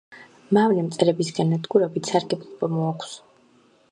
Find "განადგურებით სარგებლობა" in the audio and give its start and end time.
1.41-2.73